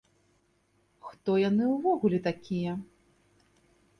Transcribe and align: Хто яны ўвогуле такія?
Хто 1.09 1.31
яны 1.49 1.67
ўвогуле 1.75 2.19
такія? 2.31 2.73